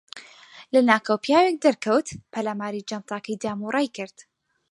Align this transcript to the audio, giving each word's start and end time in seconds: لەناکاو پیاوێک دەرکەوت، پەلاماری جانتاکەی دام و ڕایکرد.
لەناکاو 0.73 1.17
پیاوێک 1.25 1.57
دەرکەوت، 1.65 2.07
پەلاماری 2.33 2.85
جانتاکەی 2.89 3.39
دام 3.43 3.59
و 3.61 3.73
ڕایکرد. 3.75 4.17